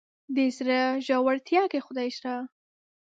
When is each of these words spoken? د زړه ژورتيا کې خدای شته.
د 0.35 0.37
زړه 0.57 0.79
ژورتيا 1.05 1.63
کې 1.71 1.79
خدای 1.85 2.09
شته. 2.17 2.33